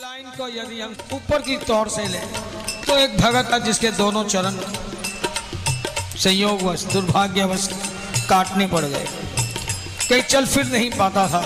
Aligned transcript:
Line 0.00 0.26
को 0.36 0.46
यदि 0.48 0.80
हम 0.80 0.94
ऊपर 1.12 1.42
की 1.42 1.56
तौर 1.58 1.88
से 1.88 2.06
लें 2.08 2.22
तो 2.86 2.96
एक 2.98 3.16
भगत 3.18 3.48
था 3.52 3.58
जिसके 3.58 3.90
दोनों 3.92 4.22
चरण 4.24 4.56
संयोगवश, 6.16 6.84
दुर्भाग्यवश 6.84 7.68
काटने 8.28 8.66
पड़ 8.66 8.84
गए। 8.84 9.06
कहीं 10.08 10.22
चल 10.22 10.46
फिर 10.46 10.66
नहीं 10.66 10.90
पाता 10.90 11.26
था। 11.28 11.42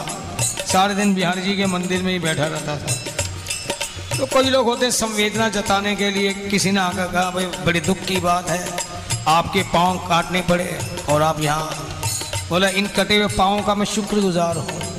सारे 0.67 0.95
दिन 0.95 1.15
बिहार 1.15 1.39
जी 1.39 1.57
के 1.57 1.67
मंदिर 1.67 2.03
में 2.03 2.13
ही 2.13 2.19
बैठा 2.19 2.47
रहता 2.47 2.77
था। 2.77 4.17
तो 4.19 4.27
कई 4.27 4.51
लोग 4.51 4.67
होते 4.67 4.91
संवेदना 4.91 5.49
जताने 5.49 5.95
के 5.97 6.11
लिए, 6.11 6.33
किसी 6.51 6.71
ने 6.71 6.81
आकर 6.81 7.13
कहा, 7.13 7.31
भाई, 7.31 7.47
बड़ी 7.67 7.81
दुख 7.81 7.99
की 7.99 8.17
बात 8.21 8.51
है। 8.51 8.61
आपके 9.29 9.63
पाँव 9.73 9.99
काटने 10.09 10.41
पड़े 10.41 10.79
और 11.11 11.23
आप 11.23 11.41
यहाँ 11.41 11.71
बोला, 12.49 12.69
इन 12.71 12.87
कटे 12.97 13.17
हुए 13.17 13.37
पाँव 13.37 13.63
का 13.67 13.75
मैं 13.75 13.87
शुक्रगुजार 13.87 14.57
हूँ। 14.57 14.96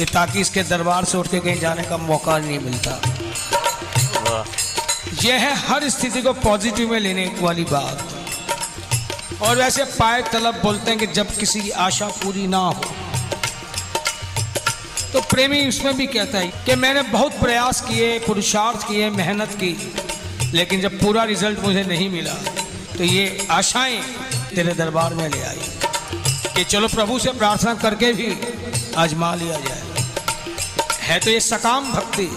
कि 0.00 0.06
ताकि 0.06 0.40
इसके 0.40 0.62
दरबार 0.62 1.04
से 1.04 1.18
उठ 1.18 1.26
के 1.28 1.38
कहीं 1.40 1.60
जाने 1.60 1.82
का 1.82 1.96
मौका 2.00 2.36
नहीं 2.38 2.58
मिलता। 2.58 2.92
यह 5.22 5.34
है 5.38 5.54
हर 5.58 5.88
स्थिति 5.88 6.22
को 6.22 6.32
पॉजिटिव 6.34 6.90
में 6.90 6.98
लेने 7.00 7.24
वाली 7.40 7.64
बात। 7.64 7.96
और 9.42 9.56
वैसे 9.56 9.84
पाए 9.90 10.22
तलब 10.22 10.60
बोलते 10.62 10.90
हैं 10.90 10.98
कि 11.00 11.06
जब 11.08 11.34
किसी 11.36 11.60
की 11.60 11.70
आशा 11.84 12.06
पूरी 12.22 12.46
ना 12.46 12.58
हो 12.58 12.84
तो 15.12 15.20
प्रेमी 15.30 15.66
उसमें 15.68 15.96
भी 15.96 16.06
कहता 16.06 16.38
है 16.38 16.48
कि 16.66 16.74
मैंने 16.76 17.02
बहुत 17.10 17.38
प्रयास 17.40 17.80
किए 17.80 18.18
पुरुषार्थ 18.18 18.86
किए 18.88 19.10
मेहनत 19.10 19.52
की 19.62 19.72
लेकिन 20.54 20.80
जब 20.80 20.98
पूरा 21.00 21.24
रिज़ल्ट 21.24 21.60
मुझे 21.60 21.82
नहीं 21.84 22.08
मिला 22.10 22.34
तो 22.96 23.04
ये 23.04 23.46
आशाएँ 23.50 24.00
तेरे 24.54 24.74
दरबार 24.74 25.14
में 25.14 25.28
ले 25.28 25.42
आई। 25.42 25.62
कि 26.54 26.64
चलो 26.64 26.88
प्रभु 26.88 27.18
से 27.18 27.32
प्रार्थना 27.34 27.74
करके 27.82 28.12
भी 28.12 28.28
आजमा 28.98 29.34
लिया 29.34 29.58
जाए। 29.58 29.79
है 31.10 31.18
तो 31.18 31.30
ये 31.30 31.38
सकाम 31.40 31.90
भक्ति, 31.92 32.28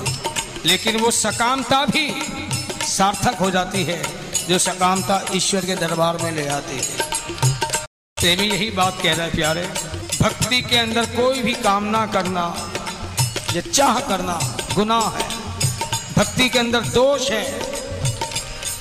लेकिन 0.65 0.95
वो 0.97 1.09
सकामता 1.11 1.83
भी 1.87 2.07
सार्थक 2.83 3.35
हो 3.39 3.49
जाती 3.51 3.83
है, 3.83 4.01
जो 4.47 4.57
सकामता 4.59 5.19
ईश्वर 5.35 5.65
के 5.65 5.75
दरबार 5.77 6.17
में 6.23 6.31
ले 6.31 6.47
आती 6.49 6.77
है। 6.77 7.85
प्रेमी 8.17 8.47
यही 8.47 8.69
बात 8.71 8.97
कह 9.03 9.13
रहा 9.13 9.25
है 9.25 9.31
प्यारे, 9.31 9.65
भक्ति 10.21 10.61
के 10.61 10.77
अंदर 10.77 11.05
कोई 11.11 11.41
भी 11.41 11.53
कामना 11.61 12.05
करना, 12.07 12.45
या 13.53 13.61
चाह 13.63 13.99
करना 13.99 14.39
गुनाह 14.75 15.09
है। 15.17 15.27
भक्ति 16.17 16.49
के 16.49 16.59
अंदर 16.59 16.87
दोष 16.89 17.29
है, 17.31 17.45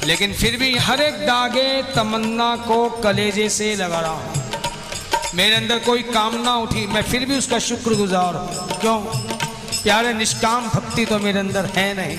लेकिन 0.07 0.33
फिर 0.33 0.57
भी 0.57 0.77
हर 0.79 1.01
एक 1.01 1.21
दागे 1.27 1.83
तमन्ना 1.95 2.55
को 2.67 2.89
कलेजे 3.03 3.49
से 3.51 3.75
लगा 3.77 4.01
रहा 4.01 4.13
हूँ। 4.13 5.31
मेरे 5.35 5.55
अंदर 5.57 5.79
कोई 5.81 6.03
कामना 6.11 6.57
उठी, 6.59 6.87
मैं 6.87 7.03
फिर 7.03 7.27
भी 7.27 7.39
उसका 7.39 7.59
शुक्रगुजार 7.61 8.35
हूँ। 8.37 8.81
क्यों? 8.81 8.99
प्यारे 9.83 10.13
निष्काम 10.15 10.69
भक्ति 10.69 11.05
तो 11.07 11.19
मेरे 11.19 11.39
अंदर 11.39 11.67
है 11.77 11.95
नहीं। 11.95 12.19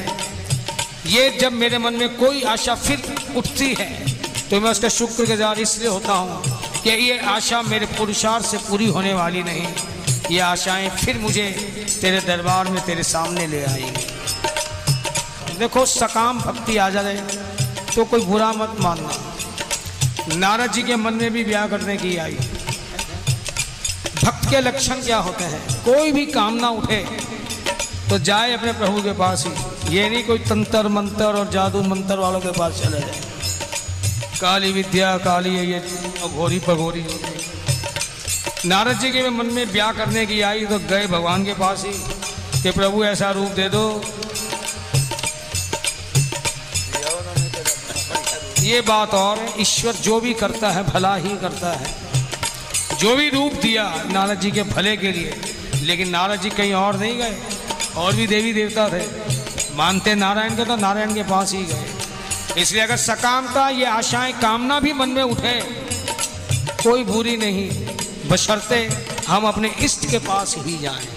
ये 1.07 1.29
जब 1.41 1.51
मेरे 1.53 1.77
मन 1.77 1.93
में 1.93 2.09
कोई 2.17 2.41
आशा 2.43 2.75
फिर 2.77 3.01
उठती 3.37 3.73
है 3.79 3.87
तो 4.49 4.59
मैं 4.61 4.71
उसका 4.71 4.89
शुक्रगुजार 4.89 5.59
इसलिए 5.59 5.87
होता 5.89 6.13
हूँ 6.13 6.81
कि 6.83 6.89
ये 6.89 7.17
आशा 7.27 7.61
मेरे 7.61 7.85
पुरुषार्थ 7.97 8.45
से 8.45 8.57
पूरी 8.59 8.87
होने 8.87 9.13
वाली 9.13 9.43
नहीं। 9.43 9.67
ये 10.31 10.39
आशाएँ 10.41 10.89
फिर 10.97 11.17
मुझे 11.19 11.45
तेरे 12.01 12.19
दरबार 12.21 12.67
में 12.67 12.81
तेरे 12.85 13.03
सामने 13.03 13.47
ले 13.47 13.63
आएँगी। 13.65 14.05
देखो, 15.59 15.85
सकाम 15.85 16.39
भक्ति 16.41 16.77
आ 16.77 16.89
जाए 16.89 17.15
तो 17.95 18.05
कोई 18.05 18.21
बुरा 18.25 18.51
मत 18.53 18.75
मानना। 18.79 20.37
नारद 20.37 20.71
जी 20.71 20.83
के 20.83 20.95
मन 20.95 21.13
में 21.13 21.31
भी 21.31 21.43
ब्याह 21.43 21.67
करने 21.67 21.97
की 21.97 22.15
आई। 22.17 22.37
भक्त 24.23 24.49
के 24.49 24.59
लक्षण 24.61 25.01
क्या 25.01 25.17
होते 25.19 25.43
हैं? 25.43 25.61
कोई 25.85 26.11
भी 26.11 26.25
कामना 26.27 26.69
उठे 26.71 27.05
तो 28.13 28.17
जाए 28.19 28.51
अपने 28.53 28.71
प्रभु 28.71 29.01
के 29.01 29.11
पास 29.11 29.43
ही। 29.47 29.95
ये 29.95 30.09
नहीं 30.09 30.23
कोई 30.23 30.39
तंत्र 30.39 30.87
मंत्र 30.87 31.25
और 31.25 31.49
जादू 31.49 31.81
मंत्र 31.83 32.17
वालों 32.17 32.39
के 32.39 32.51
पास 32.51 32.81
चले 32.81 32.99
जाए। 32.99 33.21
काली 34.41 34.71
विद्या, 34.71 35.15
काली 35.17 35.55
है 35.55 35.65
ये, 35.65 35.79
अघोरी 36.23 36.59
पघोरी 36.59 37.05
नारद 38.65 38.99
जी 38.99 39.09
के 39.11 39.29
मन 39.29 39.45
में 39.45 39.71
ब्याह 39.71 39.91
करने 39.91 40.25
की 40.25 40.39
आई 40.41 40.65
तो 40.65 40.77
गए 40.81 41.07
भगवान 41.07 41.45
के 41.45 41.53
पास 41.53 41.85
ही 41.85 41.93
कि 42.61 42.71
प्रभु 42.71 43.03
ऐसा 43.05 43.31
रूप 43.31 43.49
दे 43.51 43.67
दो। 43.69 43.81
ये 48.63 48.81
बात 48.81 49.13
और 49.13 49.45
ईश्वर 49.59 49.93
जो 50.01 50.19
भी 50.19 50.33
करता 50.33 50.71
है, 50.71 50.83
भला 50.83 51.15
ही 51.15 51.35
करता 51.37 51.71
है। 51.71 51.89
जो 52.99 53.15
भी 53.15 53.29
रूप 53.29 53.53
दिया 53.61 53.89
नारद 54.11 54.39
जी 54.39 54.51
के 54.51 54.63
भले 54.69 54.95
के 54.97 55.11
लिए, 55.11 55.35
लेकिन 55.81 56.09
नारद 56.09 56.41
जी 56.41 56.49
कहीं 56.51 56.73
और 56.75 56.99
नहीं 56.99 57.17
गए। 57.17 57.52
और 57.97 58.15
भी 58.15 58.27
देवी 58.27 58.53
देवता 58.53 58.87
थे। 58.89 59.05
मानते 59.75 60.15
नारायण 60.15 60.55
के 60.55 60.65
तो 60.65 60.75
नारायण 60.75 61.13
के 61.13 61.23
पास 61.23 61.53
ही 61.53 61.63
गए। 61.63 62.61
इसलिए 62.61 62.81
अगर 62.81 62.97
सकामता, 62.97 63.69
ये 63.69 63.85
आशाएँ, 63.85 64.33
कामना 64.33 64.79
भी 64.79 64.93
मन 64.93 65.09
में 65.09 65.23
उठे, 65.23 65.59
कोई 66.83 67.03
बुरी 67.03 67.37
नहीं। 67.37 67.69
बशर्ते 68.29 68.77
हम 69.27 69.47
अपने 69.47 69.69
इष्ट 69.79 70.09
के 70.11 70.19
पास 70.19 70.55
ही 70.57 70.77
जाएँ। 70.77 71.07